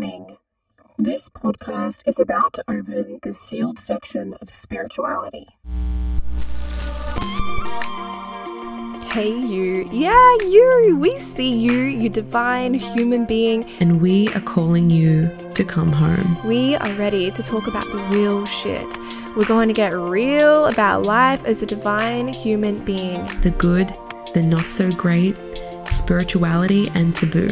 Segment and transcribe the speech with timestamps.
[0.00, 0.38] Warning
[0.96, 5.46] This podcast is about to open the sealed section of spirituality.
[9.12, 9.86] Hey, you.
[9.92, 10.96] Yeah, you.
[10.98, 13.64] We see you, you divine human being.
[13.80, 16.38] And we are calling you to come home.
[16.46, 18.98] We are ready to talk about the real shit.
[19.36, 23.26] We're going to get real about life as a divine human being.
[23.42, 23.94] The good,
[24.32, 25.36] the not so great,
[25.90, 27.50] spirituality, and taboo.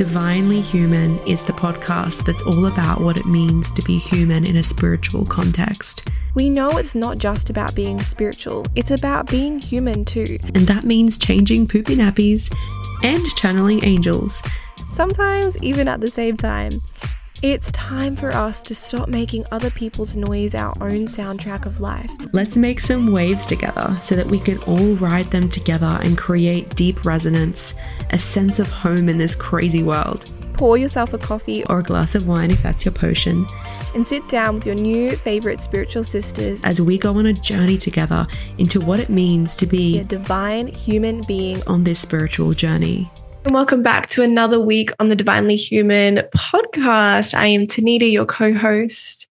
[0.00, 4.56] Divinely Human is the podcast that's all about what it means to be human in
[4.56, 6.08] a spiritual context.
[6.34, 10.38] We know it's not just about being spiritual, it's about being human too.
[10.54, 12.50] And that means changing poopy nappies
[13.02, 14.42] and channeling angels.
[14.88, 16.80] Sometimes even at the same time.
[17.42, 22.10] It's time for us to stop making other people's noise our own soundtrack of life.
[22.34, 26.76] Let's make some waves together so that we can all ride them together and create
[26.76, 27.76] deep resonance,
[28.10, 30.30] a sense of home in this crazy world.
[30.52, 33.46] Pour yourself a coffee Or a glass of wine if that's your potion,
[33.94, 37.78] and sit down with your new favorite spiritual sisters as we go on a journey
[37.78, 38.26] together
[38.58, 41.62] into what it means to be a divine human being.
[41.66, 43.10] on this spiritual journey.
[43.42, 47.32] And welcome back to another week on the Divinely Human podcast.
[47.32, 49.26] I am Tanita, your co host.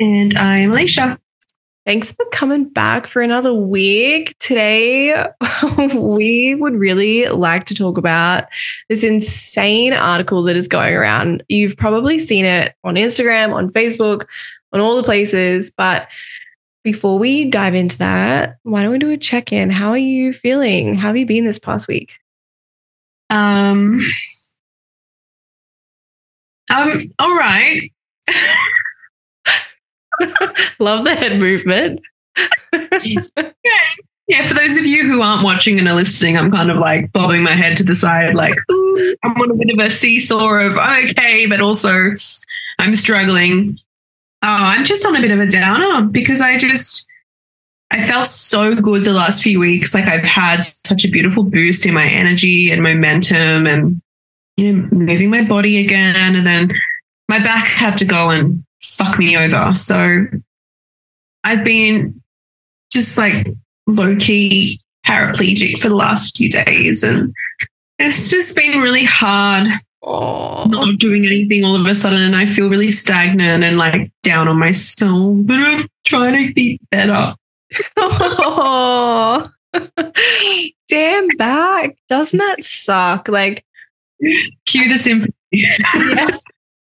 [0.00, 1.18] And I'm Aleisha.
[1.84, 4.34] Thanks for coming back for another week.
[4.38, 5.26] Today,
[5.94, 8.44] we would really like to talk about
[8.88, 11.42] this insane article that is going around.
[11.50, 14.24] You've probably seen it on Instagram, on Facebook,
[14.72, 15.70] on all the places.
[15.70, 16.08] But
[16.82, 19.68] before we dive into that, why don't we do a check in?
[19.68, 20.94] How are you feeling?
[20.94, 22.20] How have you been this past week?
[23.30, 23.98] Um,
[26.74, 27.90] um, all right.
[30.78, 32.00] Love the head movement.
[34.30, 37.12] Yeah, for those of you who aren't watching and are listening, I'm kind of like
[37.12, 40.54] bobbing my head to the side, like, ooh, I'm on a bit of a seesaw
[40.54, 42.12] of okay, but also
[42.78, 43.76] I'm struggling.
[44.44, 47.08] Oh, I'm just on a bit of a downer because I just
[47.90, 49.94] I felt so good the last few weeks.
[49.94, 54.00] Like I've had such a beautiful boost in my energy and momentum and
[54.56, 56.36] you know, moving my body again.
[56.36, 56.72] And then
[57.28, 59.74] my back had to go and fuck me over.
[59.74, 60.24] So
[61.42, 62.20] I've been
[62.92, 63.48] just like
[63.86, 67.02] low key paraplegic for the last few days.
[67.02, 67.34] And
[67.98, 69.68] it's just been really hard
[70.02, 72.22] Oh, not doing anything all of a sudden.
[72.22, 75.36] And I feel really stagnant and like down on myself.
[75.40, 77.34] But I'm trying to be better.
[77.96, 79.46] Oh.
[80.88, 81.96] damn back.
[82.08, 83.28] Doesn't that suck?
[83.28, 83.64] Like,
[84.66, 85.32] Cue the symphony.
[85.52, 86.36] yeah,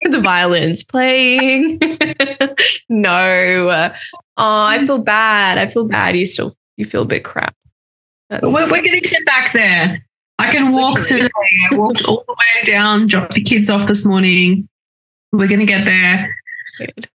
[0.04, 1.80] the violins playing.
[2.90, 3.92] no.
[4.38, 5.58] Oh, I feel bad.
[5.58, 6.16] I feel bad.
[6.16, 7.56] You still you feel a bit crap.
[8.30, 10.06] We're, we're going to get back there.
[10.40, 11.30] I can walk today.
[11.72, 14.68] I walked all the way down, dropped the kids off this morning.
[15.32, 16.36] We're going to get there.
[16.78, 17.10] good.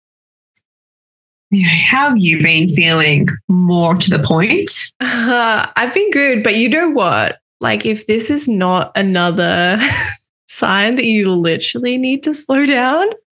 [1.49, 4.69] Yeah, How have you been feeling more to the point?
[4.99, 7.39] Uh, I've been good, but you know what?
[7.61, 9.79] Like, if this is not another
[10.47, 13.07] sign that you literally need to slow down,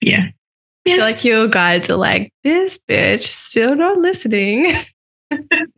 [0.00, 0.28] yeah.
[0.86, 4.84] Feel like your guides are like, this bitch still not listening.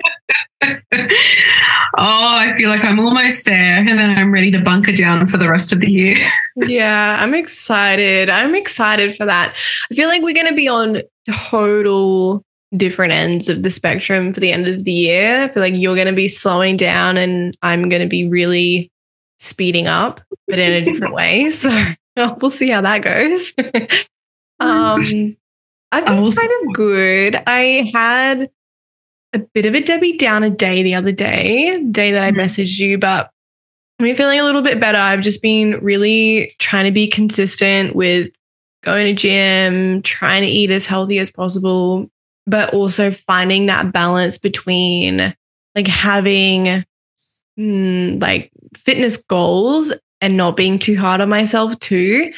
[1.98, 5.36] oh, I feel like I'm almost there and then I'm ready to bunker down for
[5.36, 6.16] the rest of the year.
[6.56, 8.30] yeah, I'm excited.
[8.30, 9.54] I'm excited for that.
[9.90, 12.42] I feel like we're going to be on total
[12.76, 15.42] different ends of the spectrum for the end of the year.
[15.42, 18.90] I feel like you're going to be slowing down and I'm going to be really
[19.38, 21.50] speeding up, but in a different way.
[22.18, 23.54] So we'll see how that goes.
[24.58, 24.98] um,
[25.92, 27.42] I've been kind of good.
[27.46, 28.50] I had
[29.32, 32.38] a bit of a Debbie Downer day the other day, day that I Mhm.
[32.38, 33.30] messaged you, but
[33.98, 34.98] been feeling a little bit better.
[34.98, 38.30] I've just been really trying to be consistent with
[38.82, 42.10] going to gym, trying to eat as healthy as possible,
[42.46, 45.34] but also finding that balance between
[45.74, 46.82] like having
[47.58, 52.32] mm, like fitness goals and not being too hard on myself too.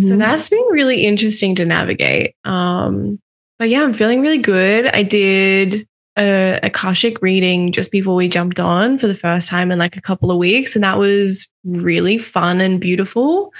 [0.00, 2.34] So that's been really interesting to navigate.
[2.44, 3.18] Um,
[3.58, 4.86] but yeah, I'm feeling really good.
[4.94, 5.86] I did
[6.20, 10.00] a Akashic reading just before we jumped on for the first time in like a
[10.00, 13.52] couple of weeks, and that was really fun and beautiful.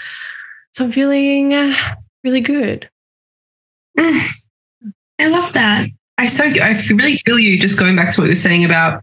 [0.73, 1.75] So I'm feeling uh,
[2.23, 2.89] really good.
[3.99, 4.21] Mm.
[5.19, 5.89] I love that.
[6.19, 9.03] I so I really feel you just going back to what you were saying about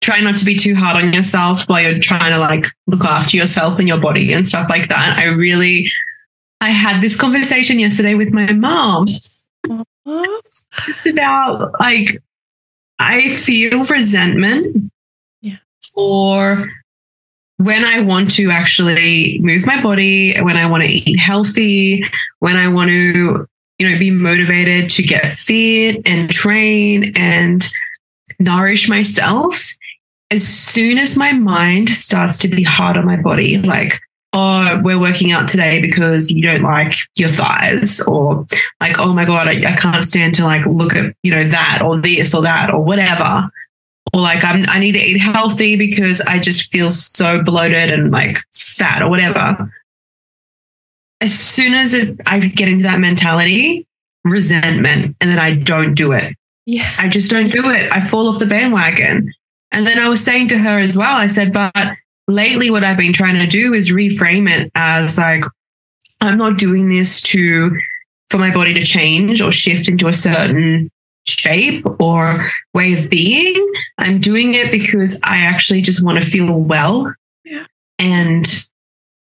[0.00, 3.36] trying not to be too hard on yourself while you're trying to like look after
[3.36, 5.18] yourself and your body and stuff like that.
[5.18, 5.88] I really
[6.60, 9.06] I had this conversation yesterday with my mom.
[10.08, 12.22] It's about like
[12.98, 14.90] I feel resentment
[15.42, 15.56] Yeah.
[15.94, 16.68] for
[17.58, 22.04] when I want to actually move my body, when I want to eat healthy,
[22.40, 23.46] when I want to,
[23.78, 27.66] you know, be motivated to get fit and train and
[28.38, 29.58] nourish myself,
[30.30, 34.00] as soon as my mind starts to be hard on my body, like,
[34.32, 38.44] oh, we're working out today because you don't like your thighs, or
[38.80, 41.82] like, oh my God, I, I can't stand to like look at, you know, that
[41.84, 43.50] or this or that or whatever
[44.12, 48.10] or like I'm, I need to eat healthy because I just feel so bloated and
[48.10, 49.72] like fat or whatever.
[51.20, 53.86] As soon as it, I get into that mentality,
[54.24, 56.36] resentment, and then I don't do it.
[56.66, 56.94] Yeah.
[56.98, 57.92] I just don't do it.
[57.92, 59.32] I fall off the bandwagon.
[59.72, 61.72] And then I was saying to her as well, I said, but
[62.28, 65.44] lately what I've been trying to do is reframe it as like,
[66.20, 67.78] I'm not doing this to
[68.28, 70.90] for my body to change or shift into a certain
[71.26, 73.54] shape or way of being.
[73.98, 77.12] I'm doing it because I actually just want to feel well.
[77.44, 77.66] Yeah.
[77.98, 78.46] And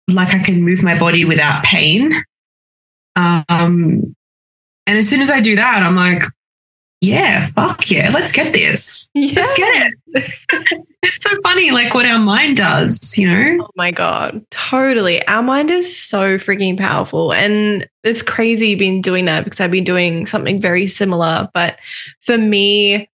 [0.07, 2.11] like I can move my body without pain.
[3.15, 4.15] Um,
[4.85, 6.23] and as soon as I do that, I'm like,
[7.03, 9.09] yeah, fuck yeah, let's get this.
[9.13, 9.33] yeah.
[9.35, 10.31] Let's get it.
[11.03, 13.65] it's so funny, like what our mind does, you know?
[13.65, 14.41] Oh my God.
[14.51, 15.25] Totally.
[15.27, 17.33] Our mind is so freaking powerful.
[17.33, 21.49] And it's crazy being doing that because I've been doing something very similar.
[21.53, 21.77] But
[22.21, 23.09] for me,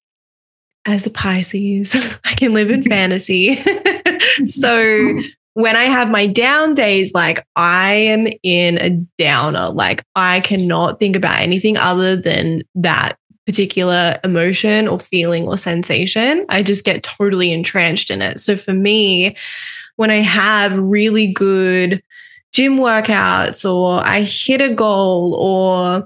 [0.85, 1.95] as a Pisces,
[2.25, 2.89] I can live in mm-hmm.
[2.89, 3.55] fantasy.
[4.45, 5.27] so mm-hmm.
[5.53, 10.99] when I have my down days, like I am in a downer, like I cannot
[10.99, 16.45] think about anything other than that particular emotion or feeling or sensation.
[16.49, 18.41] I just get totally entrenched in it.
[18.41, 19.37] So for me,
[19.95, 22.03] when I have really good
[22.51, 26.05] gym workouts or I hit a goal or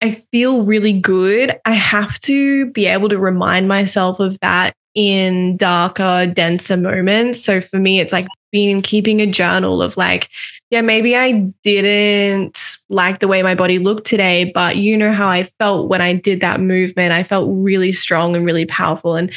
[0.00, 5.56] I feel really good, I have to be able to remind myself of that in
[5.56, 7.42] darker, denser moments.
[7.42, 10.28] So for me, it's like being keeping a journal of like,
[10.76, 11.32] yeah, maybe I
[11.62, 16.02] didn't like the way my body looked today, but you know how I felt when
[16.02, 17.14] I did that movement.
[17.14, 19.14] I felt really strong and really powerful.
[19.14, 19.32] And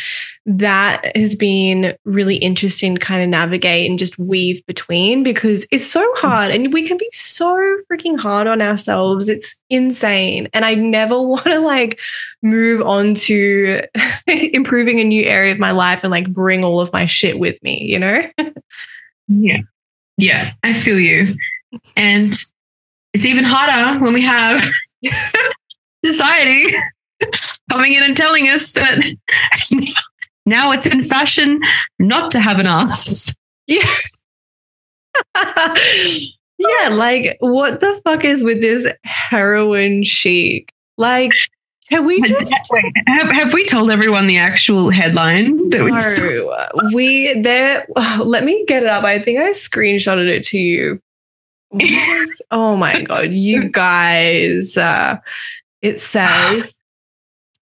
[0.46, 5.88] that has been really interesting to kind of navigate and just weave between because it's
[5.88, 6.18] so mm.
[6.18, 7.56] hard and we can be so
[7.90, 9.30] freaking hard on ourselves.
[9.30, 10.50] It's insane.
[10.52, 12.02] And I never want to like
[12.42, 13.82] move on to
[14.28, 17.64] improving a new area of my life and like bring all of my shit with
[17.64, 18.30] me, you know?
[19.30, 19.60] Yeah.
[20.20, 21.36] Yeah, I feel you.
[21.96, 22.34] And
[23.14, 24.62] it's even harder when we have
[26.06, 26.76] society
[27.70, 29.00] coming in and telling us that
[30.46, 31.62] now it's in fashion
[32.00, 33.34] not to have an ass.
[33.68, 33.96] Yeah.
[36.58, 40.74] yeah, like what the fuck is with this heroin chic?
[40.98, 41.32] Like,
[41.90, 46.90] can we just Wait, have, have we told everyone the actual headline that we no,
[46.94, 47.86] we there
[48.20, 49.04] let me get it up.
[49.04, 51.02] I think I screenshotted it to you.
[52.52, 54.78] oh my god, you guys.
[54.78, 55.18] Uh,
[55.82, 56.74] it says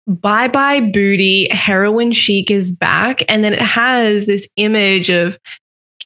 [0.07, 3.23] bye bye booty, heroin chic is back.
[3.29, 5.39] And then it has this image of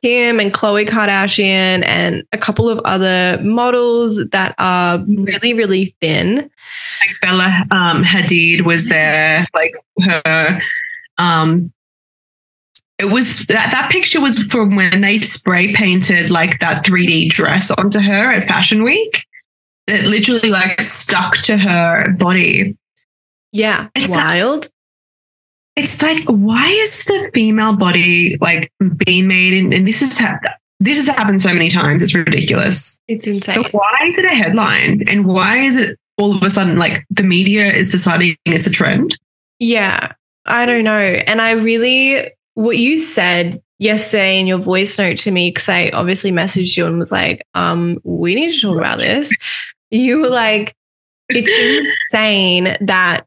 [0.01, 6.35] Kim and Khloe Kardashian and a couple of other models that are really, really thin.
[6.35, 9.73] like Bella um, Hadid was there, like
[10.03, 10.61] her.
[11.17, 11.73] Um,
[12.99, 17.69] it was that that picture was from when they spray painted like that 3D dress
[17.71, 19.25] onto her at Fashion Week.
[19.87, 22.75] It literally like stuck to her body.
[23.51, 24.67] Yeah, It's wild.
[25.77, 28.71] It's like, why is the female body like
[29.05, 29.53] being made?
[29.53, 30.19] In, and this is
[30.79, 32.01] this has happened so many times.
[32.01, 32.99] It's ridiculous.
[33.07, 33.61] It's insane.
[33.61, 35.03] But why is it a headline?
[35.07, 38.71] And why is it all of a sudden like the media is deciding it's a
[38.71, 39.17] trend?
[39.59, 40.13] Yeah,
[40.47, 40.91] I don't know.
[40.91, 45.89] And I really, what you said yesterday in your voice note to me, because I
[45.89, 49.35] obviously messaged you and was like, um, we need to talk about this.
[49.91, 50.75] You were like,
[51.29, 53.25] it's insane that,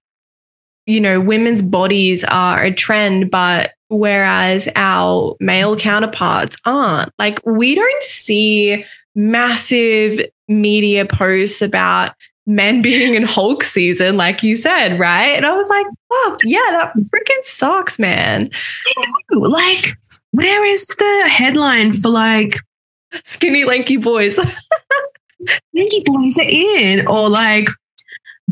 [0.87, 7.13] you know, women's bodies are a trend, but whereas our male counterparts aren't.
[7.19, 8.85] Like, we don't see
[9.15, 12.13] massive media posts about
[12.47, 15.37] men being in Hulk season, like you said, right?
[15.37, 18.51] And I was like, fuck, yeah, that freaking sucks, man.
[19.31, 19.87] Know, Like,
[20.33, 22.59] where is the headline for like
[23.25, 24.39] Skinny, lanky boys.
[25.73, 27.69] Yankee boys are in, or like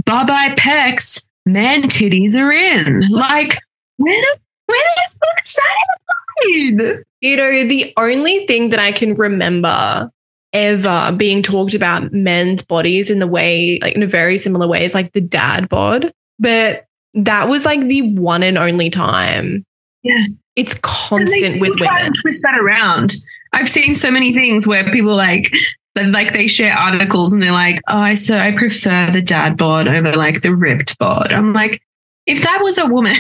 [0.05, 3.01] bye bye pecs, man titties are in.
[3.11, 3.57] Like,
[3.97, 7.05] where the where the fuck is that headline?
[7.21, 10.11] you know, the only thing that I can remember
[10.53, 14.85] ever being talked about men's bodies in the way, like in a very similar way,
[14.85, 16.13] is like the dad bod.
[16.39, 19.65] But that was like the one and only time.
[20.03, 20.25] Yeah.
[20.57, 22.07] It's constant with try women.
[22.07, 23.15] and twist that around.
[23.53, 25.51] I've seen so many things where people like
[25.97, 29.89] like they share articles and they're like, oh, I so I prefer the dad bod
[29.89, 31.33] over like the ripped bod.
[31.33, 31.83] I'm like,
[32.27, 33.17] if that was a woman.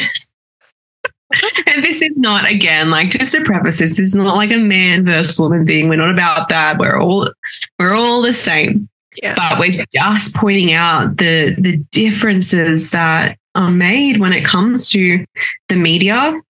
[1.66, 4.56] and this is not again like just to preface this, this is not like a
[4.56, 5.88] man versus woman thing.
[5.88, 6.78] We're not about that.
[6.78, 7.30] We're all
[7.78, 8.88] we're all the same.
[9.22, 9.34] Yeah.
[9.34, 15.24] But we're just pointing out the the differences that are made when it comes to
[15.68, 16.40] the media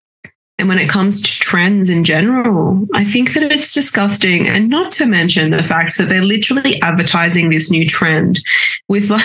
[0.58, 4.48] and when it comes to trends in general, I think that it's disgusting.
[4.48, 8.40] And not to mention the fact that they're literally advertising this new trend
[8.88, 9.22] with like,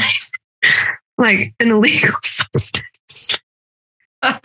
[1.17, 3.39] like an illegal substance.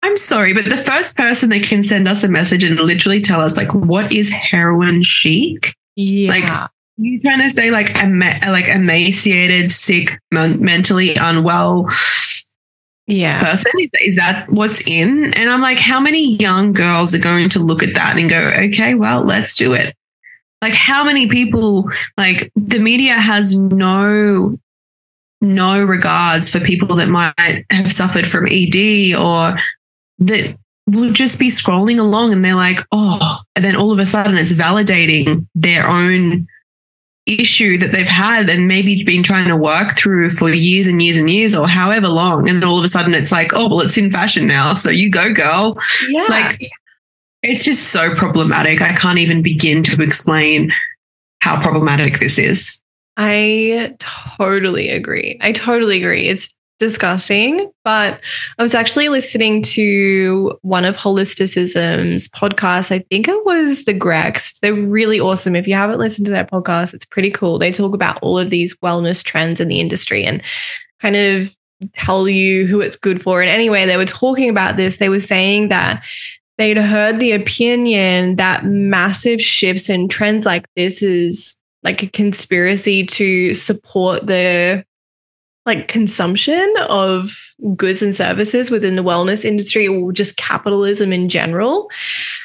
[0.00, 3.40] I'm sorry, but the first person that can send us a message and literally tell
[3.40, 5.74] us like what is heroin chic?
[5.96, 6.30] Yeah.
[6.30, 11.88] Like you trying to say like ema- like emaciated, sick, men- mentally unwell
[13.08, 13.42] yeah.
[13.42, 13.72] person?
[14.02, 15.32] Is, that what's in?
[15.34, 18.52] And I'm like, how many young girls are going to look at that and go,
[18.66, 19.96] okay, well, let's do it?
[20.62, 24.58] Like, how many people, like, the media has no
[25.40, 29.56] no regards for people that might have suffered from ED or
[30.18, 30.56] that
[30.88, 34.36] will just be scrolling along and they're like, oh, and then all of a sudden
[34.36, 36.46] it's validating their own
[37.28, 41.16] issue that they've had and maybe been trying to work through for years and years
[41.16, 42.48] and years or however long.
[42.48, 44.74] And all of a sudden it's like, oh, well, it's in fashion now.
[44.74, 45.78] So you go, girl.
[46.08, 46.26] Yeah.
[46.28, 46.70] Like,
[47.42, 48.82] it's just so problematic.
[48.82, 50.72] I can't even begin to explain
[51.40, 52.82] how problematic this is.
[53.16, 55.38] I totally agree.
[55.40, 56.28] I totally agree.
[56.28, 57.70] It's disgusting.
[57.84, 58.20] But
[58.58, 62.92] I was actually listening to one of Holisticism's podcasts.
[62.92, 64.60] I think it was the Grext.
[64.60, 65.56] They're really awesome.
[65.56, 67.58] If you haven't listened to their podcast, it's pretty cool.
[67.58, 70.42] They talk about all of these wellness trends in the industry and
[71.00, 71.54] kind of
[71.94, 73.40] tell you who it's good for.
[73.40, 74.96] And anyway, they were talking about this.
[74.96, 76.04] They were saying that
[76.56, 83.06] they'd heard the opinion that massive shifts and trends like this is like a conspiracy
[83.06, 84.84] to support the
[85.68, 87.36] like consumption of
[87.76, 91.90] goods and services within the wellness industry or just capitalism in general.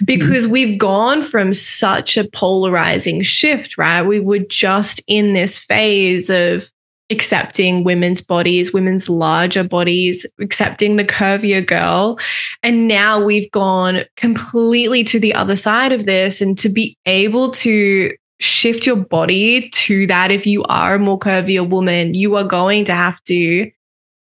[0.04, 0.52] Because mm-hmm.
[0.52, 4.04] we've gone from such a polarizing shift right?
[4.04, 6.70] We were just in this phase of
[7.10, 12.18] accepting women's bodies women's larger bodies accepting the curvier girl.
[12.64, 17.52] And now we've gone completely to the other side of this and to be able
[17.52, 18.14] to
[18.44, 22.86] shift your body to that if you are a more curvier woman, you are going
[22.86, 23.72] to have to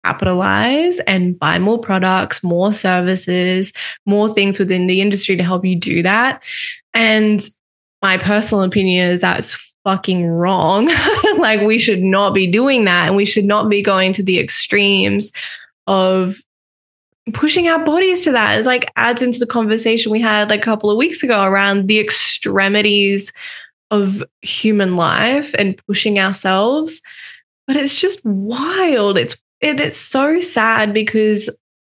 [0.03, 3.73] capitalize and buy more products, more services,
[4.05, 6.41] more things within the industry to help you do that.
[6.93, 7.41] And
[8.01, 10.87] my personal opinion is that's fucking wrong.
[11.37, 14.39] like we should not be doing that and we should not be going to the
[14.39, 15.31] extremes
[15.85, 16.41] of
[17.33, 18.59] pushing our bodies to that.
[18.59, 21.87] It like adds into the conversation we had like a couple of weeks ago around
[21.87, 23.31] the extremities
[23.91, 27.01] of human life and pushing ourselves.
[27.65, 29.17] But it's just wild.
[29.17, 31.49] It's it, it's so sad because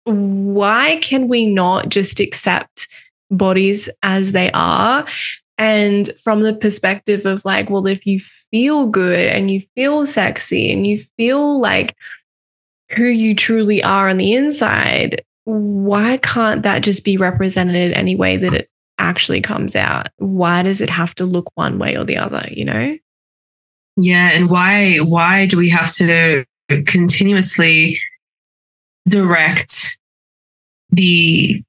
[0.04, 2.88] why can we not just accept
[3.30, 5.06] bodies as they are?
[5.58, 10.72] And from the perspective of like, well, if you feel good and you feel sexy
[10.72, 11.96] and you feel like
[12.90, 18.14] who you truly are on the inside, why can't that just be represented in any
[18.14, 18.68] way that it
[19.02, 20.08] actually comes out.
[20.16, 22.96] Why does it have to look one way or the other, you know?
[23.96, 26.44] Yeah, and why why do we have to
[26.86, 27.98] continuously
[29.08, 29.98] direct
[30.90, 31.62] the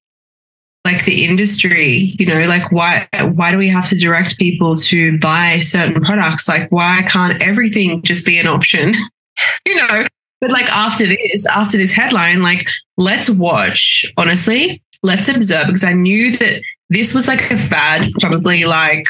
[0.85, 5.17] like the industry you know like why why do we have to direct people to
[5.19, 8.93] buy certain products like why can't everything just be an option
[9.65, 10.05] you know
[10.41, 15.93] but like after this after this headline like let's watch honestly let's observe because i
[15.93, 16.61] knew that
[16.93, 19.05] this was like a fad, probably like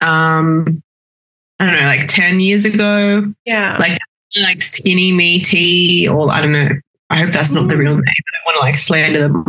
[0.00, 0.82] um
[1.60, 3.24] I don't know, like 10 years ago.
[3.44, 3.76] Yeah.
[3.78, 3.98] Like
[4.42, 6.68] like skinny me tea, or I don't know.
[7.10, 8.04] I hope that's not the real name.
[8.06, 9.44] I don't want to like slander them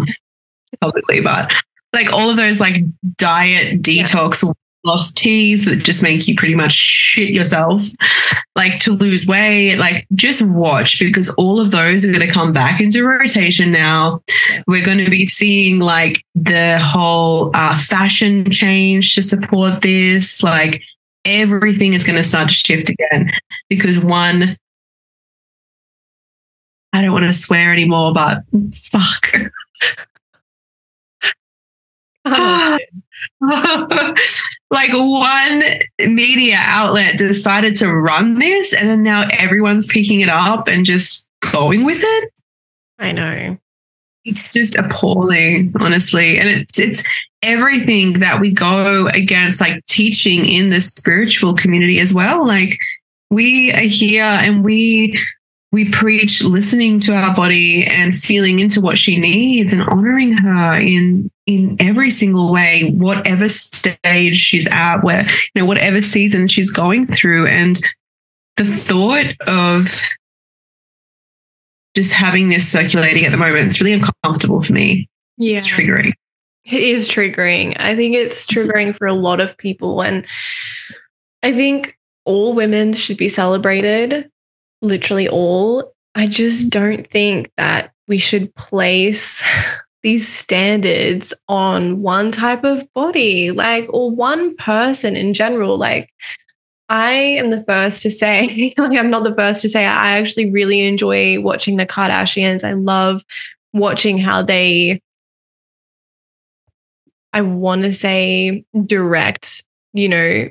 [0.79, 1.53] publicly, but
[1.93, 2.83] like all of those like
[3.17, 4.51] diet detox yeah
[4.83, 7.81] lost teas that just make you pretty much shit yourself,
[8.55, 12.53] like to lose weight, like just watch because all of those are going to come
[12.53, 14.21] back into rotation now.
[14.67, 20.41] We're going to be seeing like the whole uh, fashion change to support this.
[20.43, 20.81] Like
[21.25, 23.31] everything is going to start to shift again
[23.69, 24.57] because one,
[26.93, 28.43] I don't want to swear anymore, but
[28.73, 29.31] fuck.
[33.41, 35.63] like one
[36.13, 41.29] media outlet decided to run this and then now everyone's picking it up and just
[41.41, 42.33] going with it.
[42.99, 43.57] I know.
[44.25, 46.37] It's just appalling, honestly.
[46.37, 47.03] And it's it's
[47.41, 52.45] everything that we go against, like teaching in the spiritual community as well.
[52.45, 52.77] Like
[53.29, 55.17] we are here and we
[55.71, 60.79] we preach listening to our body and feeling into what she needs and honoring her
[60.79, 66.69] in in every single way whatever stage she's at where you know whatever season she's
[66.69, 67.79] going through and
[68.57, 69.85] the thought of
[71.95, 75.55] just having this circulating at the moment it's really uncomfortable for me Yeah.
[75.55, 76.13] it's triggering
[76.65, 77.75] It is triggering.
[77.79, 80.01] I think it's triggering for a lot of people.
[80.03, 80.23] And
[81.41, 84.29] I think all women should be celebrated,
[84.83, 85.91] literally all.
[86.13, 89.41] I just don't think that we should place
[90.03, 95.77] these standards on one type of body, like, or one person in general.
[95.77, 96.09] Like,
[96.87, 100.49] I am the first to say, like, I'm not the first to say, I actually
[100.49, 102.63] really enjoy watching the Kardashians.
[102.63, 103.23] I love
[103.73, 105.01] watching how they
[107.33, 109.63] I want to say direct,
[109.93, 110.49] you know,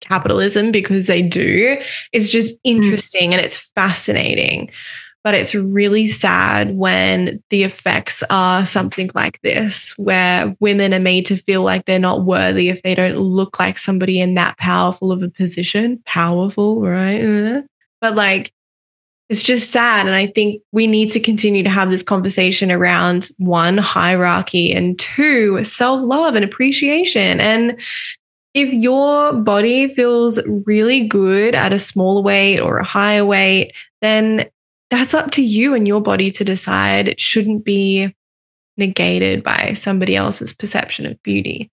[0.00, 1.78] capitalism because they do.
[2.12, 2.60] It's just mm.
[2.64, 4.70] interesting and it's fascinating.
[5.24, 11.24] But it's really sad when the effects are something like this, where women are made
[11.26, 15.10] to feel like they're not worthy if they don't look like somebody in that powerful
[15.10, 16.02] of a position.
[16.04, 17.64] Powerful, right?
[18.00, 18.52] But like,
[19.30, 20.06] it's just sad.
[20.06, 24.98] And I think we need to continue to have this conversation around one, hierarchy, and
[24.98, 27.40] two, self love and appreciation.
[27.40, 27.80] And
[28.52, 34.48] if your body feels really good at a smaller weight or a higher weight, then
[34.94, 37.08] that's up to you and your body to decide.
[37.08, 38.14] It shouldn't be
[38.76, 41.70] negated by somebody else's perception of beauty.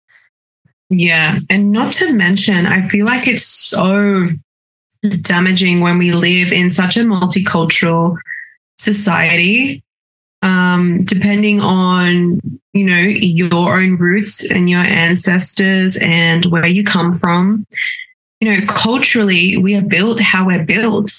[0.89, 1.37] Yeah.
[1.49, 4.27] And not to mention, I feel like it's so
[5.21, 8.17] damaging when we live in such a multicultural
[8.77, 9.83] society.
[10.41, 12.39] Um, depending on
[12.71, 17.67] you know your own roots and your ancestors and where you come from,
[18.39, 21.11] you know culturally we are built how we're built.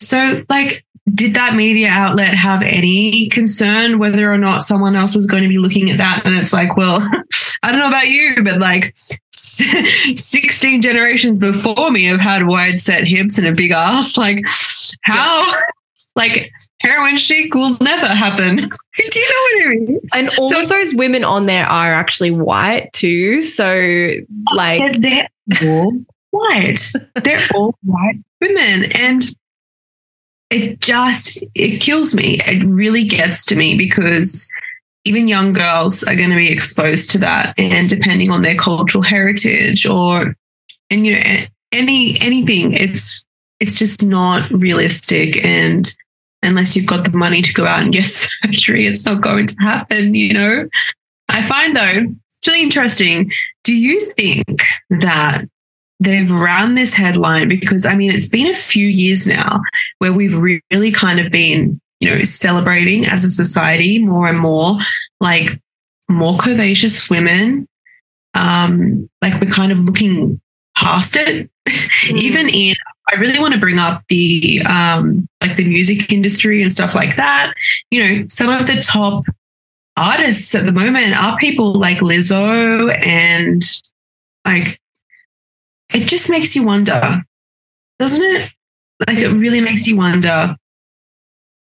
[0.00, 5.24] So, like, did that media outlet have any concern whether or not someone else was
[5.26, 6.22] going to be looking at that?
[6.24, 7.00] And it's like, well,
[7.62, 8.92] I don't know about you, but like
[9.30, 14.16] 16 generations before me have had wide set hips and a big ass.
[14.16, 14.44] Like,
[15.02, 15.58] how?
[16.16, 18.56] Like, heroin chic will never happen.
[18.56, 20.00] Do you know what I mean?
[20.14, 23.42] And all So- of those women on there are actually white too.
[23.42, 24.12] So,
[24.54, 25.92] like, they're, they're all
[26.30, 26.80] white.
[27.22, 28.90] They're all white women.
[28.96, 29.24] And
[30.50, 32.38] it just it kills me.
[32.46, 34.50] It really gets to me because
[35.04, 37.54] even young girls are going to be exposed to that.
[37.58, 40.36] And depending on their cultural heritage or
[40.90, 43.26] and you know any anything, it's
[43.60, 45.92] it's just not realistic and
[46.42, 49.56] unless you've got the money to go out and get surgery, it's not going to
[49.60, 50.68] happen, you know.
[51.28, 53.32] I find though, it's really interesting.
[53.64, 55.44] Do you think that
[56.00, 59.60] they've run this headline because I mean it's been a few years now
[59.98, 64.78] where we've really kind of been, you know, celebrating as a society more and more
[65.20, 65.48] like
[66.08, 67.66] more curvaceous women.
[68.34, 70.40] Um, like we're kind of looking
[70.76, 71.50] past it.
[72.10, 72.74] Even in
[73.12, 77.16] I really want to bring up the um like the music industry and stuff like
[77.16, 77.54] that.
[77.90, 79.24] You know, some of the top
[79.96, 83.64] artists at the moment are people like Lizzo and
[84.46, 84.78] like
[85.94, 87.22] it just makes you wonder,
[87.98, 88.50] doesn't it?
[89.06, 90.56] Like it really makes you wonder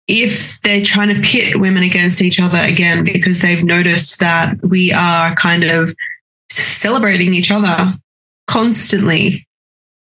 [0.07, 4.91] if they're trying to pit women against each other again because they've noticed that we
[4.93, 5.93] are kind of
[6.49, 7.93] celebrating each other
[8.47, 9.45] constantly.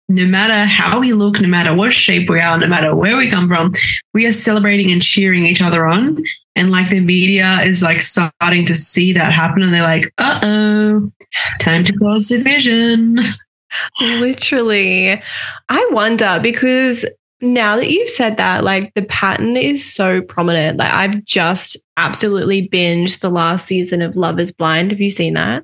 [0.09, 3.29] No matter how we look, no matter what shape we are, no matter where we
[3.29, 3.73] come from,
[4.13, 6.23] we are celebrating and cheering each other on.
[6.55, 10.39] And like the media is like starting to see that happen and they're like, uh
[10.43, 11.11] oh,
[11.59, 13.19] time to cause division.
[14.01, 15.21] Literally.
[15.69, 17.05] I wonder because
[17.41, 20.77] now that you've said that, like the pattern is so prominent.
[20.79, 24.91] Like I've just absolutely binged the last season of Love is Blind.
[24.91, 25.63] Have you seen that?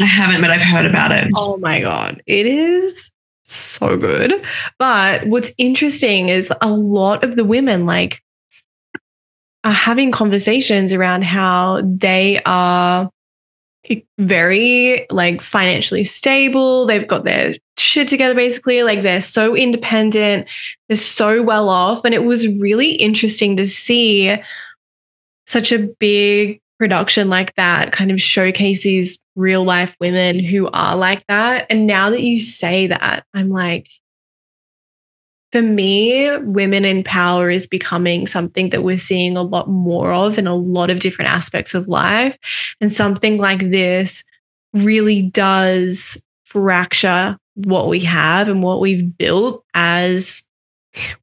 [0.00, 1.30] I haven't, but I've heard about it.
[1.36, 2.22] Oh my God.
[2.26, 3.10] It is
[3.44, 4.32] so good.
[4.78, 8.22] But what's interesting is a lot of the women, like,
[9.62, 13.10] are having conversations around how they are
[14.18, 16.86] very like financially stable.
[16.86, 18.82] They've got their shit together basically.
[18.82, 20.48] Like they're so independent,
[20.88, 22.04] they're so well off.
[22.04, 24.36] And it was really interesting to see
[25.46, 31.26] such a big production like that kind of showcases real life women who are like
[31.26, 31.66] that.
[31.68, 33.88] And now that you say that, I'm like,
[35.52, 40.38] for me, women in power is becoming something that we're seeing a lot more of
[40.38, 42.38] in a lot of different aspects of life.
[42.80, 44.24] And something like this
[44.72, 50.44] really does fracture what we have and what we've built as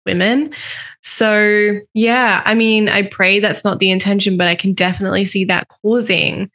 [0.06, 0.54] women.
[1.02, 5.46] So, yeah, I mean, I pray that's not the intention, but I can definitely see
[5.46, 6.52] that causing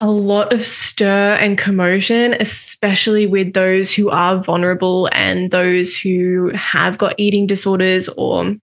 [0.00, 6.50] a lot of stir and commotion, especially with those who are vulnerable and those who
[6.54, 8.54] have got eating disorders or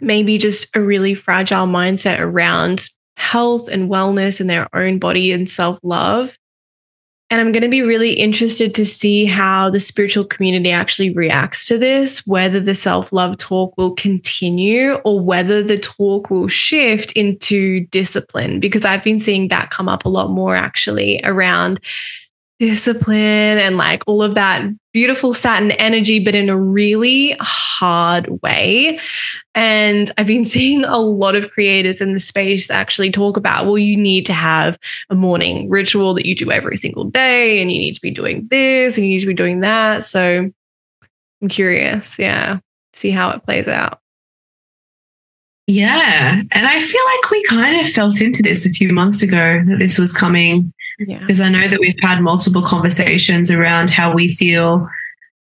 [0.00, 5.48] maybe just a really fragile mindset around health and wellness and their own body and
[5.48, 6.36] self love.
[7.32, 11.64] And I'm going to be really interested to see how the spiritual community actually reacts
[11.64, 17.10] to this, whether the self love talk will continue or whether the talk will shift
[17.12, 21.80] into discipline, because I've been seeing that come up a lot more actually around
[22.66, 29.00] discipline and like all of that beautiful Saturn energy, but in a really hard way.
[29.56, 33.78] And I've been seeing a lot of creators in the space actually talk about, well,
[33.78, 34.78] you need to have
[35.10, 38.46] a morning ritual that you do every single day, and you need to be doing
[38.48, 40.04] this and you need to be doing that.
[40.04, 40.48] So
[41.42, 42.58] I'm curious, yeah,
[42.92, 43.98] see how it plays out.
[45.66, 46.40] Yeah.
[46.52, 49.78] And I feel like we kind of felt into this a few months ago that
[49.80, 50.72] this was coming.
[50.98, 51.18] Yeah.
[51.18, 54.88] Because I know that we've had multiple conversations around how we feel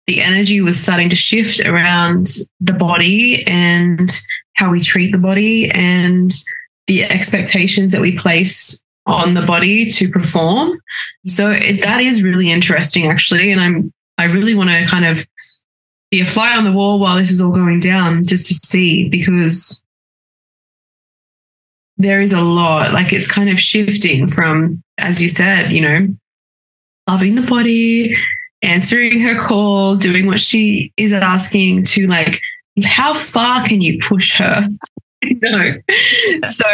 [0.08, 2.28] the energy was starting to shift around
[2.60, 4.12] the body and
[4.54, 6.34] how we treat the body and
[6.88, 10.80] the expectations that we place on the body to perform.
[11.28, 13.52] So it, that is really interesting, actually.
[13.52, 15.26] And I'm I really want to kind of
[16.12, 19.08] be a fly on the wall while this is all going down, just to see
[19.10, 19.84] because
[22.00, 22.94] there is a lot.
[22.94, 26.08] Like it's kind of shifting from, as you said, you know,
[27.08, 28.16] loving the body,
[28.62, 32.40] answering her call, doing what she is asking to like,
[32.86, 34.68] how far can you push her?
[35.26, 35.74] no.
[36.48, 36.66] So,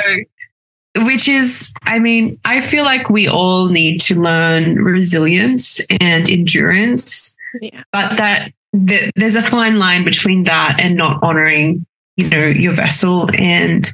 [0.98, 7.36] which is, I mean, I feel like we all need to learn resilience and endurance,
[7.62, 7.84] Yeah.
[7.92, 11.86] but that, that there's a fine line between that and not honoring,
[12.18, 13.28] you know, your vessel.
[13.40, 13.92] And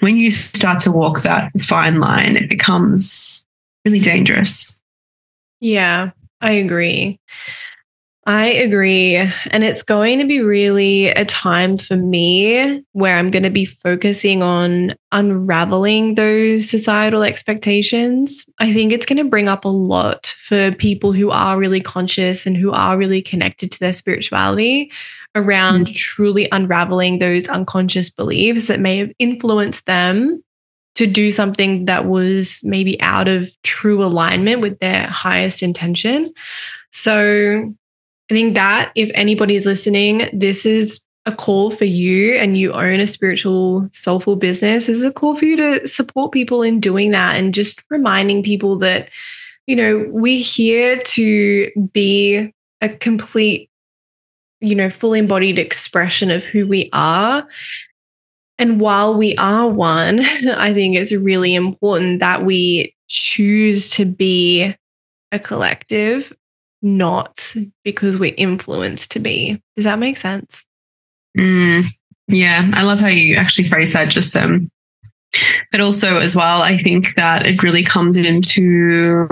[0.00, 3.46] when you start to walk that fine line, it becomes
[3.84, 4.82] really dangerous.
[5.60, 7.20] Yeah, I agree.
[8.26, 9.16] I agree.
[9.16, 13.66] And it's going to be really a time for me where I'm going to be
[13.66, 18.46] focusing on unraveling those societal expectations.
[18.60, 22.46] I think it's going to bring up a lot for people who are really conscious
[22.46, 24.90] and who are really connected to their spirituality
[25.34, 25.96] around mm.
[25.96, 30.42] truly unraveling those unconscious beliefs that may have influenced them
[30.94, 36.32] to do something that was maybe out of true alignment with their highest intention.
[36.90, 37.74] So
[38.30, 43.00] I think that if anybody's listening, this is a call for you and you own
[43.00, 44.86] a spiritual, soulful business.
[44.86, 48.42] This is a call for you to support people in doing that and just reminding
[48.42, 49.08] people that,
[49.66, 53.70] you know, we're here to be a complete,
[54.64, 57.46] you know, full embodied expression of who we are.
[58.58, 60.20] And while we are one,
[60.56, 64.74] I think it's really important that we choose to be
[65.32, 66.32] a collective
[66.84, 69.60] not because we're influenced to be.
[69.74, 70.64] Does that make sense?
[71.36, 71.84] Mm,
[72.28, 74.10] yeah, I love how you actually phrase that.
[74.10, 74.70] Just um,
[75.72, 79.26] but also as well, I think that it really comes into.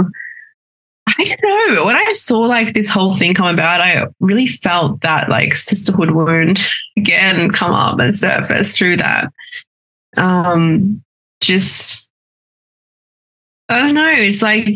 [1.18, 1.84] I don't know.
[1.84, 6.12] When I saw like this whole thing come about, I really felt that like sisterhood
[6.12, 6.60] wound
[6.96, 9.32] again come up and surface through that.
[10.16, 11.02] Um,
[11.40, 12.10] just
[13.68, 14.10] I don't know.
[14.10, 14.66] It's like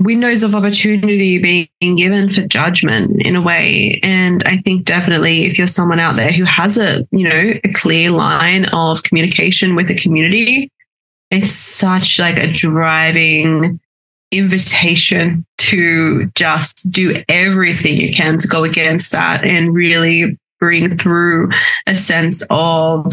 [0.00, 5.58] windows of opportunity being given for judgment in a way and i think definitely if
[5.58, 9.88] you're someone out there who has a you know a clear line of communication with
[9.88, 10.72] the community
[11.30, 13.80] it's such like a driving
[14.32, 21.48] invitation to just do everything you can to go against that and really bring through
[21.86, 23.12] a sense of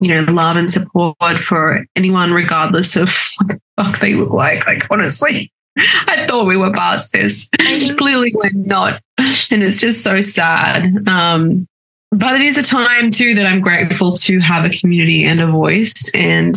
[0.00, 4.66] you know love and support for anyone regardless of what the fuck they look like
[4.66, 7.50] like honestly I thought we were past this.
[7.98, 9.02] Clearly, we're not.
[9.50, 11.06] And it's just so sad.
[11.08, 11.66] Um,
[12.10, 15.46] but it is a time, too, that I'm grateful to have a community and a
[15.46, 16.54] voice and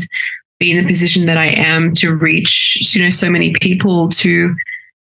[0.60, 4.56] be in the position that I am to reach, you know, so many people to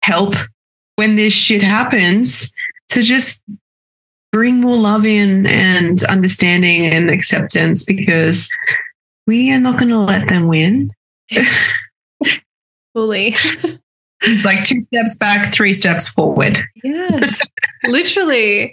[0.03, 0.35] help
[0.97, 2.53] when this shit happens,
[2.89, 3.43] to just
[4.33, 8.51] bring more love in and understanding and acceptance because
[9.27, 10.91] we are not going to let them win.
[12.95, 13.35] Fully.
[14.25, 16.59] It's like two steps back, three steps forward.
[16.85, 17.43] Yes,
[17.89, 18.73] literally.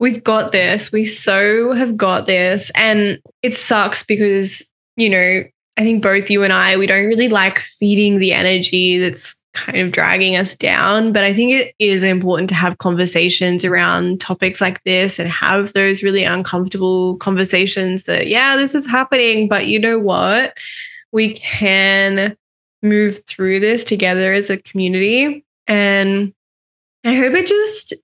[0.00, 0.90] We've got this.
[0.90, 2.70] We so have got this.
[2.74, 5.44] And it sucks because, you know,
[5.78, 9.78] I think both you and I, we don't really like feeding the energy that's kind
[9.78, 11.12] of dragging us down.
[11.12, 15.72] But I think it is important to have conversations around topics like this and have
[15.74, 19.48] those really uncomfortable conversations that, yeah, this is happening.
[19.48, 20.58] But you know what?
[21.12, 22.36] We can
[22.82, 25.44] move through this together as a community.
[25.68, 26.34] And
[27.04, 27.94] I hope it just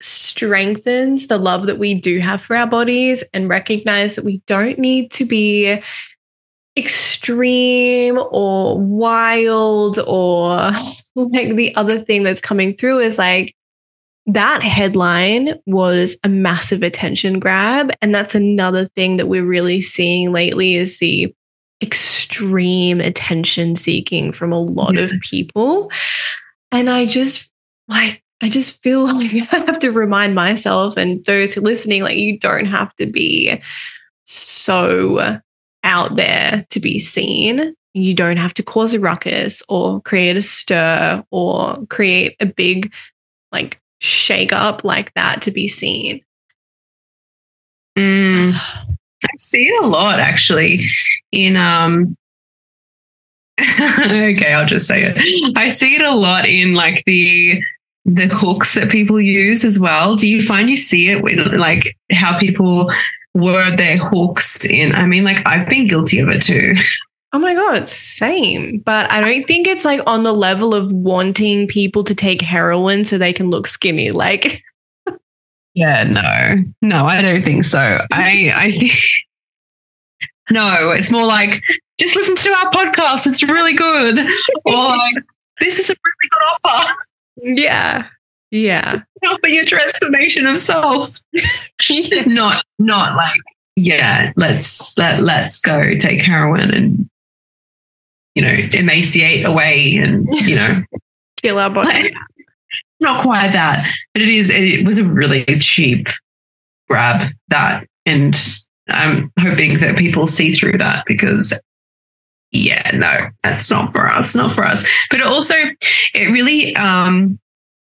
[0.00, 4.78] strengthens the love that we do have for our bodies and recognize that we don't
[4.78, 5.82] need to be
[6.78, 10.70] extreme or wild or
[11.14, 13.54] like the other thing that's coming through is like
[14.26, 20.32] that headline was a massive attention grab and that's another thing that we're really seeing
[20.32, 21.34] lately is the
[21.82, 25.02] extreme attention seeking from a lot yeah.
[25.02, 25.90] of people
[26.72, 27.50] and i just
[27.88, 32.38] like i just feel like i have to remind myself and those listening like you
[32.38, 33.60] don't have to be
[34.24, 35.40] so
[35.84, 37.74] out there to be seen.
[37.94, 42.92] You don't have to cause a ruckus or create a stir or create a big
[43.52, 46.22] like shake up like that to be seen.
[47.96, 50.86] Mm, I see it a lot actually
[51.32, 52.16] in um
[53.80, 55.56] okay, I'll just say it.
[55.56, 57.60] I see it a lot in like the
[58.04, 60.14] the hooks that people use as well.
[60.14, 62.90] Do you find you see it when like how people
[63.38, 64.94] were their hooks in.
[64.94, 66.74] I mean, like I've been guilty of it too.
[67.34, 68.78] Oh my God, same.
[68.78, 73.04] But I don't think it's like on the level of wanting people to take heroin
[73.04, 74.12] so they can look skinny.
[74.12, 74.62] Like,
[75.74, 77.98] yeah, no, no, I don't think so.
[78.14, 78.92] I, I think,
[80.50, 81.60] no, it's more like
[82.00, 83.26] just listen to our podcast.
[83.26, 84.18] It's really good.
[84.64, 85.14] or like,
[85.60, 86.94] this is a really good offer.
[87.42, 88.08] Yeah.
[88.50, 89.02] Yeah.
[89.22, 91.18] Helping your transformation of self.
[92.26, 93.40] not not like,
[93.76, 97.08] yeah, let's let let's go take heroin and
[98.38, 100.84] you know, emaciate away and, you know,
[101.42, 102.14] kill our body.
[103.00, 103.92] not quite that.
[104.14, 106.06] But it is it was a really cheap
[106.88, 108.40] grab that and
[108.88, 111.60] I'm hoping that people see through that because
[112.52, 114.86] yeah, no, that's not for us, not for us.
[115.10, 115.54] But also,
[116.14, 117.38] it really um,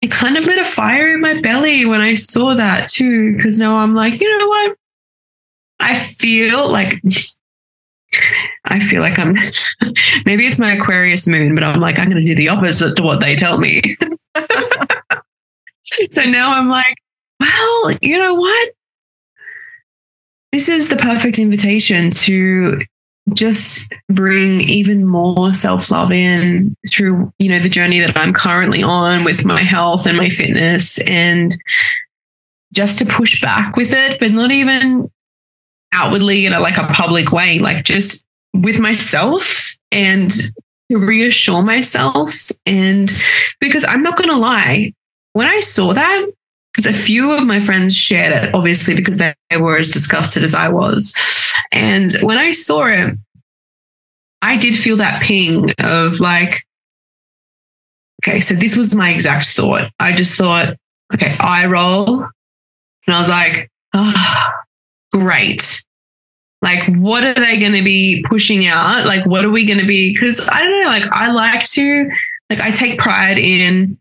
[0.03, 3.39] it kind of lit a fire in my belly when I saw that too.
[3.43, 4.77] Cause now I'm like, you know what?
[5.79, 6.95] I feel like
[8.65, 9.35] I feel like I'm
[10.27, 13.21] maybe it's my Aquarius moon, but I'm like, I'm gonna do the opposite to what
[13.21, 13.83] they tell me.
[16.11, 16.97] so now I'm like,
[17.39, 18.71] well, you know what?
[20.53, 22.81] This is the perfect invitation to
[23.35, 29.25] just bring even more self-love in through you know the journey that I'm currently on
[29.25, 31.57] with my health and my fitness and
[32.75, 35.11] just to push back with it but not even
[35.93, 40.31] outwardly in a like a public way like just with myself and
[40.91, 42.31] to reassure myself
[42.67, 43.13] and
[43.61, 44.93] because I'm not going to lie
[45.35, 46.27] when I saw that
[46.73, 50.55] because a few of my friends shared it, obviously, because they were as disgusted as
[50.55, 51.13] I was.
[51.73, 53.17] And when I saw it,
[54.43, 56.57] I did feel that ping of like,
[58.23, 59.91] okay, so this was my exact thought.
[59.99, 60.77] I just thought,
[61.15, 62.23] okay, eye roll.
[63.07, 64.49] And I was like, oh,
[65.13, 65.85] great.
[66.63, 69.07] Like, what are they going to be pushing out?
[69.07, 70.13] Like, what are we going to be?
[70.13, 72.11] Because I don't know, like, I like to,
[72.51, 73.99] like, I take pride in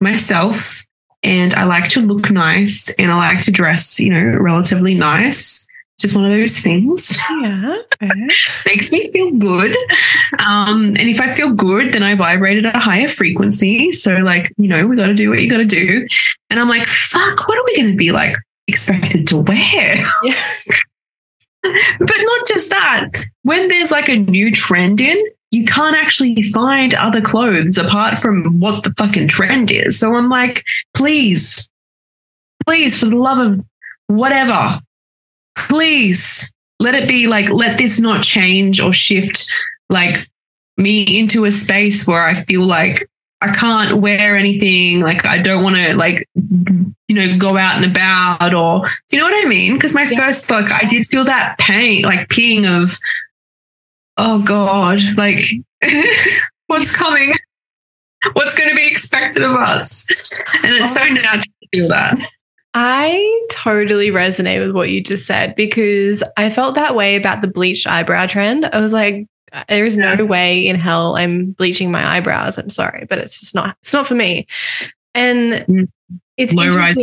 [0.00, 0.82] myself
[1.22, 5.68] and I like to look nice and I like to dress, you know, relatively nice.
[6.00, 7.18] Just one of those things.
[7.42, 7.76] Yeah.
[8.66, 9.76] Makes me feel good.
[10.44, 13.92] Um, and if I feel good, then I vibrate at a higher frequency.
[13.92, 16.06] So, like, you know, we got to do what you got to do.
[16.48, 18.34] And I'm like, fuck, what are we going to be like
[18.66, 20.04] expected to wear?
[20.24, 20.52] Yeah.
[21.98, 23.10] but not just that.
[23.42, 28.60] When there's like a new trend in, you can't actually find other clothes apart from
[28.60, 29.98] what the fucking trend is.
[29.98, 31.70] So I'm like, please,
[32.64, 33.60] please, for the love of
[34.06, 34.80] whatever,
[35.68, 39.48] please let it be like, let this not change or shift
[39.88, 40.28] like
[40.76, 43.08] me into a space where I feel like
[43.42, 45.00] I can't wear anything.
[45.00, 49.24] Like I don't want to like, you know, go out and about or, you know
[49.24, 49.74] what I mean?
[49.74, 50.16] Because my yeah.
[50.16, 52.96] first, like, I did feel that pain, like ping of,
[54.16, 55.40] oh God, like
[56.66, 57.34] what's coming?
[58.34, 60.06] What's going to be expected of us?
[60.62, 61.00] And it's oh.
[61.00, 61.08] so oh.
[61.08, 62.18] natural to feel that.
[62.74, 67.48] I totally resonate with what you just said because I felt that way about the
[67.48, 68.66] bleached eyebrow trend.
[68.66, 69.26] I was like,
[69.68, 72.58] there's no way in hell I'm bleaching my eyebrows.
[72.58, 74.46] I'm sorry, but it's just not, it's not for me.
[75.14, 75.88] And mm.
[76.36, 76.96] it's low rise.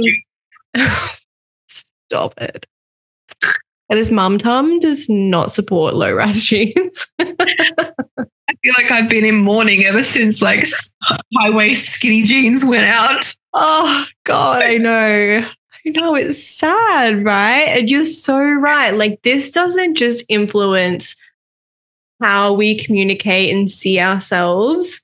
[1.68, 2.66] Stop it.
[3.90, 7.08] And his mum tum does not support low rise jeans.
[8.64, 10.66] Feel like I've been in mourning ever since like
[11.36, 13.34] high waist skinny jeans went out.
[13.54, 15.48] Oh God, I know.
[15.86, 17.68] I know it's sad, right?
[17.68, 18.92] And you're so right.
[18.92, 21.16] Like this doesn't just influence
[22.22, 25.02] how we communicate and see ourselves.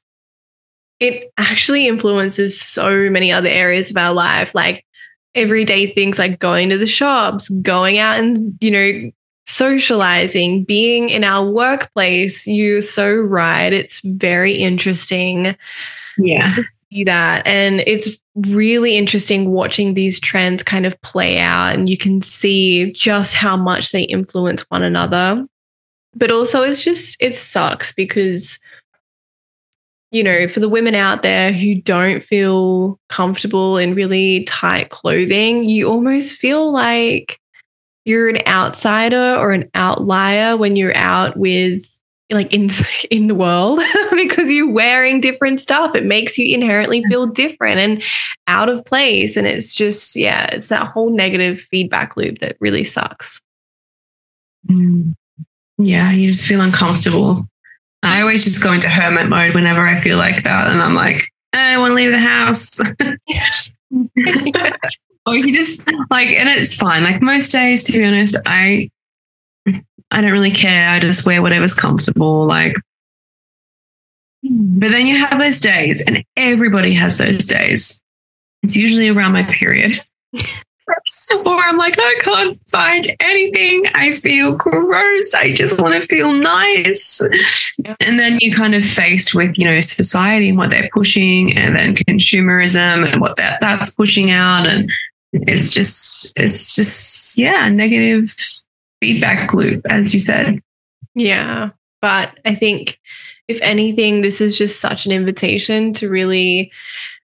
[0.99, 4.85] It actually influences so many other areas of our life, like
[5.35, 9.11] everyday things like going to the shops, going out and, you know,
[9.45, 12.47] socializing, being in our workplace.
[12.47, 13.73] You're so right.
[13.73, 15.55] It's very interesting.
[16.17, 16.51] Yeah.
[16.51, 17.45] To see that.
[17.45, 21.73] And it's really interesting watching these trends kind of play out.
[21.73, 25.45] And you can see just how much they influence one another.
[26.15, 28.59] But also, it's just, it sucks because
[30.13, 35.67] you know, for the women out there who don't feel comfortable in really tight clothing,
[35.67, 37.39] you almost feel like
[38.05, 41.85] you're an outsider or an outlier when you're out with
[42.31, 42.69] like in
[43.11, 43.79] in the world
[44.11, 48.03] because you're wearing different stuff it makes you inherently feel different and
[48.47, 52.83] out of place and it's just yeah it's that whole negative feedback loop that really
[52.83, 53.41] sucks
[54.67, 55.13] mm.
[55.77, 57.47] yeah you just feel uncomfortable
[58.03, 60.69] I always just go into hermit mode whenever I feel like that.
[60.69, 62.81] And I'm like, I want to leave the house.
[65.25, 67.03] or you just like, and it's fine.
[67.03, 68.89] Like most days, to be honest, I,
[70.11, 70.89] I don't really care.
[70.89, 72.45] I just wear whatever's comfortable.
[72.45, 72.75] Like,
[74.43, 78.03] but then you have those days, and everybody has those days.
[78.63, 79.93] It's usually around my period.
[81.45, 83.83] or I'm like, I can't find anything.
[83.93, 85.33] I feel gross.
[85.33, 87.21] I just want to feel nice.
[87.77, 87.95] Yeah.
[88.01, 91.75] And then you kind of faced with, you know, society and what they're pushing and
[91.75, 94.67] then consumerism and what that that's pushing out.
[94.67, 94.89] And
[95.33, 98.33] it's just, it's just, yeah, negative
[99.01, 100.61] feedback loop, as you said.
[101.15, 101.71] Yeah.
[102.01, 102.99] But I think
[103.47, 106.71] if anything, this is just such an invitation to really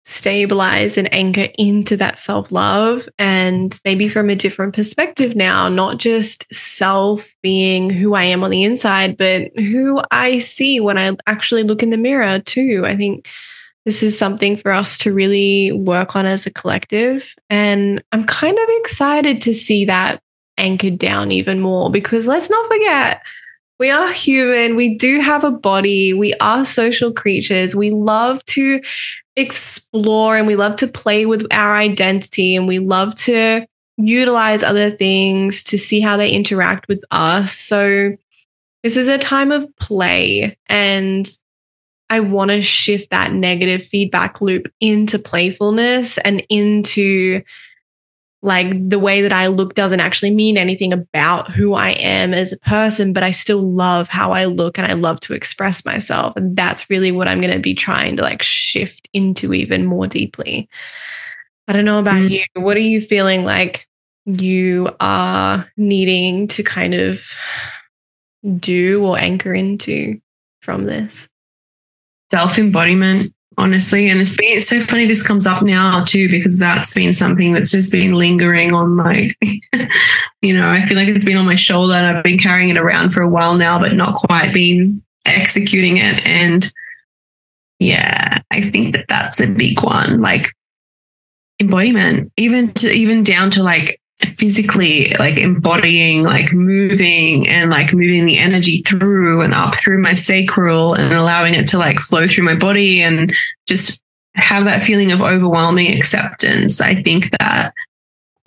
[0.04, 5.98] stabilize and anchor into that self love and maybe from a different perspective now, not
[5.98, 11.16] just self being who I am on the inside, but who I see when I
[11.26, 12.84] actually look in the mirror too.
[12.86, 13.28] I think
[13.86, 17.34] this is something for us to really work on as a collective.
[17.48, 20.20] And I'm kind of excited to see that
[20.58, 23.22] anchored down even more because let's not forget
[23.78, 24.74] we are human.
[24.74, 26.12] We do have a body.
[26.12, 27.76] We are social creatures.
[27.76, 28.80] We love to
[29.36, 33.66] explore and we love to play with our identity and we love to
[33.98, 37.52] utilize other things to see how they interact with us.
[37.52, 38.16] So,
[38.82, 41.28] this is a time of play and
[42.08, 47.42] I want to shift that negative feedback loop into playfulness and into
[48.42, 52.52] like the way that I look doesn't actually mean anything about who I am as
[52.52, 56.36] a person, but I still love how I look and I love to express myself.
[56.36, 60.06] And that's really what I'm going to be trying to like shift into even more
[60.06, 60.68] deeply.
[61.66, 62.30] I don't know about mm.
[62.30, 62.44] you.
[62.62, 63.88] What are you feeling like
[64.26, 67.28] you are needing to kind of
[68.58, 70.20] do or anchor into
[70.60, 71.28] from this?
[72.30, 74.08] Self embodiment honestly.
[74.08, 77.52] And it's been it's so funny this comes up now too, because that's been something
[77.52, 79.34] that's just been lingering on my,
[80.42, 82.78] you know, I feel like it's been on my shoulder and I've been carrying it
[82.78, 86.26] around for a while now, but not quite been executing it.
[86.26, 86.70] And
[87.78, 90.18] yeah, I think that that's a big one.
[90.18, 90.52] Like
[91.60, 98.26] embodiment, even to even down to like physically like embodying like moving and like moving
[98.26, 102.44] the energy through and up through my sacral and allowing it to like flow through
[102.44, 103.32] my body and
[103.66, 104.02] just
[104.34, 106.80] have that feeling of overwhelming acceptance.
[106.80, 107.72] I think that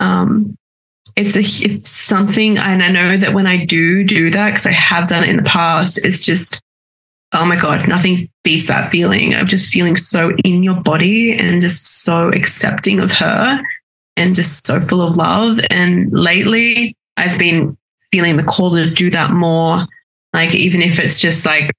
[0.00, 0.56] um
[1.16, 4.72] it's a it's something and i know that when i do do that because i
[4.72, 6.62] have done it in the past it's just
[7.32, 11.60] oh my god nothing beats that feeling of just feeling so in your body and
[11.60, 13.60] just so accepting of her
[14.16, 15.60] and just so full of love.
[15.70, 17.76] And lately, I've been
[18.12, 19.86] feeling the call to do that more.
[20.32, 21.70] Like, even if it's just like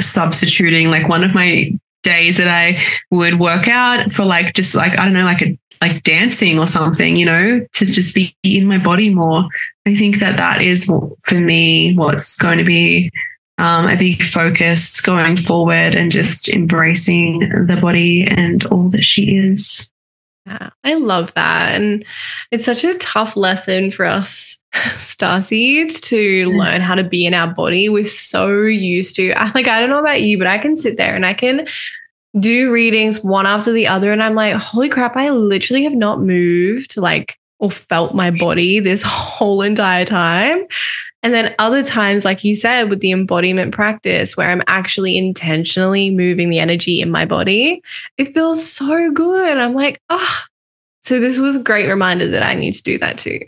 [0.00, 1.70] substituting, like one of my
[2.02, 5.58] days that I would work out for, like, just like, I don't know, like a
[5.82, 9.42] like dancing or something, you know, to just be in my body more.
[9.84, 10.90] I think that that is
[11.24, 13.10] for me what's going to be
[13.58, 19.36] um, a big focus going forward and just embracing the body and all that she
[19.36, 19.91] is.
[20.46, 21.74] Yeah, I love that.
[21.74, 22.04] And
[22.50, 24.58] it's such a tough lesson for us
[24.96, 27.88] star seeds to learn how to be in our body.
[27.88, 31.14] We're so used to, like, I don't know about you, but I can sit there
[31.14, 31.66] and I can
[32.40, 34.12] do readings one after the other.
[34.12, 38.80] And I'm like, holy crap, I literally have not moved like or felt my body
[38.80, 40.66] this whole entire time.
[41.22, 46.10] And then other times, like you said, with the embodiment practice, where I'm actually intentionally
[46.10, 47.80] moving the energy in my body,
[48.18, 49.56] it feels so good.
[49.56, 50.38] I'm like, oh,
[51.02, 53.40] so this was a great reminder that I need to do that too.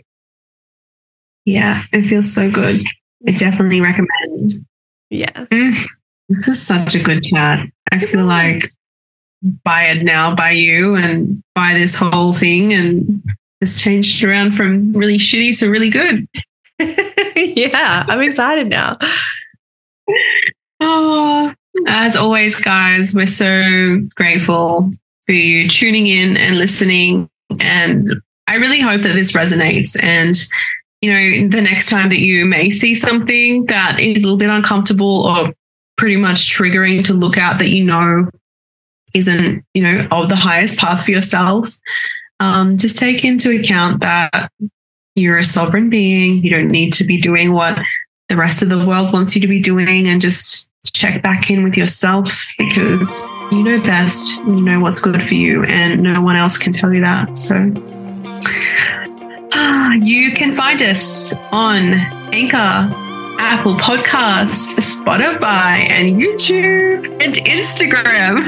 [1.45, 2.81] Yeah, it feels so good.
[3.27, 4.51] I definitely recommend.
[5.09, 5.31] Yeah.
[5.31, 5.85] Mm,
[6.29, 7.67] this is such a good chat.
[7.91, 8.63] I feel like
[9.43, 13.23] it now by you and by this whole thing and
[13.61, 16.19] it's changed around from really shitty to really good.
[17.35, 18.97] yeah, I'm excited now.
[20.79, 21.53] Oh,
[21.87, 24.91] as always, guys, we're so grateful
[25.25, 27.29] for you tuning in and listening.
[27.59, 28.03] And
[28.47, 30.01] I really hope that this resonates.
[30.03, 30.35] And,
[31.01, 34.49] you know, the next time that you may see something that is a little bit
[34.49, 35.53] uncomfortable or
[35.97, 38.29] pretty much triggering to look out that you know
[39.13, 41.69] isn't, you know, of the highest path for yourself,
[42.39, 44.51] um, just take into account that
[45.15, 46.43] you're a sovereign being.
[46.43, 47.77] You don't need to be doing what
[48.27, 51.63] the rest of the world wants you to be doing and just check back in
[51.63, 56.35] with yourself because you know best, you know what's good for you, and no one
[56.35, 57.35] else can tell you that.
[57.35, 57.71] So,
[59.53, 61.93] ah, you can find us on
[62.33, 62.89] Anchor,
[63.39, 68.43] Apple Podcasts, Spotify, and YouTube and Instagram.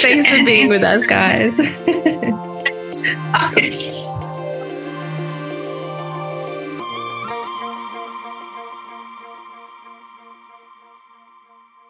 [0.00, 1.58] Thanks for And being with us, guys.